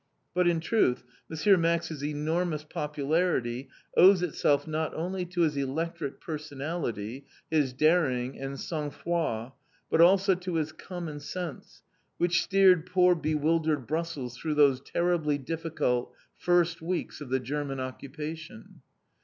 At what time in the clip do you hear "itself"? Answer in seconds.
4.23-4.65